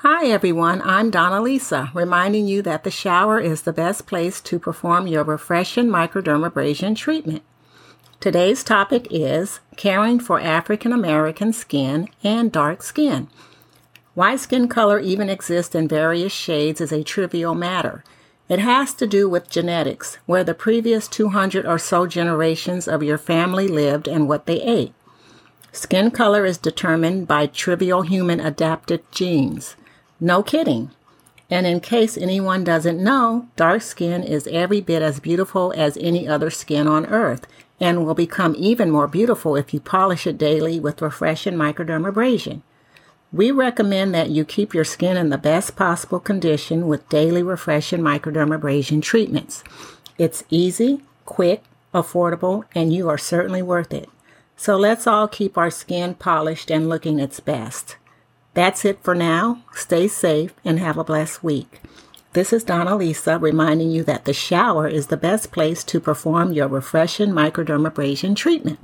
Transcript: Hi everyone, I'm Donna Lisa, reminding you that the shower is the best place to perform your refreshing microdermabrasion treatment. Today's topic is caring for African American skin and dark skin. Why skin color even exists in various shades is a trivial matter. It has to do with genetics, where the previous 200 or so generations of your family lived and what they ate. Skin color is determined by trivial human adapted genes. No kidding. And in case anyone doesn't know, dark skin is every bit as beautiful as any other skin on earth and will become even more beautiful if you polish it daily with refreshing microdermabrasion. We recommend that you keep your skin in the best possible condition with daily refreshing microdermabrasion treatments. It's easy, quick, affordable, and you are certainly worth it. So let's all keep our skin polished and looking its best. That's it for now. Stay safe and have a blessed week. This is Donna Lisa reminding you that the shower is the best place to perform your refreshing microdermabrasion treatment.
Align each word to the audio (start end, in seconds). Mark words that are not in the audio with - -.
Hi 0.00 0.26
everyone, 0.26 0.82
I'm 0.82 1.08
Donna 1.08 1.40
Lisa, 1.40 1.90
reminding 1.94 2.46
you 2.46 2.60
that 2.60 2.84
the 2.84 2.90
shower 2.90 3.40
is 3.40 3.62
the 3.62 3.72
best 3.72 4.06
place 4.06 4.42
to 4.42 4.58
perform 4.58 5.06
your 5.06 5.24
refreshing 5.24 5.86
microdermabrasion 5.86 6.94
treatment. 6.94 7.42
Today's 8.20 8.62
topic 8.62 9.08
is 9.10 9.60
caring 9.78 10.20
for 10.20 10.38
African 10.38 10.92
American 10.92 11.50
skin 11.54 12.10
and 12.22 12.52
dark 12.52 12.82
skin. 12.82 13.28
Why 14.12 14.36
skin 14.36 14.68
color 14.68 15.00
even 15.00 15.30
exists 15.30 15.74
in 15.74 15.88
various 15.88 16.32
shades 16.32 16.82
is 16.82 16.92
a 16.92 17.02
trivial 17.02 17.54
matter. 17.54 18.04
It 18.50 18.58
has 18.58 18.92
to 18.96 19.06
do 19.06 19.30
with 19.30 19.48
genetics, 19.48 20.18
where 20.26 20.44
the 20.44 20.52
previous 20.52 21.08
200 21.08 21.64
or 21.64 21.78
so 21.78 22.06
generations 22.06 22.86
of 22.86 23.02
your 23.02 23.18
family 23.18 23.66
lived 23.66 24.06
and 24.08 24.28
what 24.28 24.44
they 24.44 24.60
ate. 24.60 24.92
Skin 25.72 26.10
color 26.10 26.44
is 26.44 26.58
determined 26.58 27.26
by 27.26 27.46
trivial 27.46 28.02
human 28.02 28.40
adapted 28.40 29.00
genes. 29.10 29.74
No 30.20 30.42
kidding. 30.42 30.90
And 31.50 31.66
in 31.66 31.80
case 31.80 32.18
anyone 32.18 32.64
doesn't 32.64 33.02
know, 33.02 33.48
dark 33.54 33.82
skin 33.82 34.22
is 34.22 34.48
every 34.48 34.80
bit 34.80 35.02
as 35.02 35.20
beautiful 35.20 35.72
as 35.76 35.96
any 35.98 36.26
other 36.26 36.50
skin 36.50 36.88
on 36.88 37.06
earth 37.06 37.46
and 37.78 38.04
will 38.04 38.14
become 38.14 38.54
even 38.58 38.90
more 38.90 39.06
beautiful 39.06 39.54
if 39.54 39.72
you 39.72 39.80
polish 39.80 40.26
it 40.26 40.38
daily 40.38 40.80
with 40.80 41.02
refreshing 41.02 41.54
microdermabrasion. 41.54 42.62
We 43.32 43.50
recommend 43.50 44.14
that 44.14 44.30
you 44.30 44.44
keep 44.44 44.72
your 44.72 44.84
skin 44.84 45.16
in 45.16 45.30
the 45.30 45.38
best 45.38 45.76
possible 45.76 46.20
condition 46.20 46.86
with 46.86 47.08
daily 47.08 47.42
refreshing 47.42 48.00
microdermabrasion 48.00 49.02
treatments. 49.02 49.62
It's 50.16 50.44
easy, 50.48 51.02
quick, 51.26 51.62
affordable, 51.92 52.64
and 52.74 52.92
you 52.92 53.08
are 53.08 53.18
certainly 53.18 53.62
worth 53.62 53.92
it. 53.92 54.08
So 54.56 54.76
let's 54.76 55.06
all 55.06 55.28
keep 55.28 55.58
our 55.58 55.70
skin 55.70 56.14
polished 56.14 56.70
and 56.70 56.88
looking 56.88 57.18
its 57.18 57.40
best. 57.40 57.96
That's 58.56 58.86
it 58.86 59.00
for 59.02 59.14
now. 59.14 59.62
Stay 59.74 60.08
safe 60.08 60.54
and 60.64 60.78
have 60.78 60.96
a 60.96 61.04
blessed 61.04 61.44
week. 61.44 61.82
This 62.32 62.54
is 62.54 62.64
Donna 62.64 62.96
Lisa 62.96 63.38
reminding 63.38 63.90
you 63.90 64.02
that 64.04 64.24
the 64.24 64.32
shower 64.32 64.88
is 64.88 65.08
the 65.08 65.18
best 65.18 65.52
place 65.52 65.84
to 65.84 66.00
perform 66.00 66.54
your 66.54 66.66
refreshing 66.66 67.32
microdermabrasion 67.32 68.34
treatment. 68.34 68.78